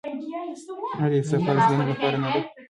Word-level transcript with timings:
آیا 1.01 1.07
د 1.11 1.13
یو 1.17 1.27
سوکاله 1.29 1.61
ژوند 1.67 1.89
لپاره 1.91 2.17
نه 2.23 2.29
ده؟ 2.33 2.41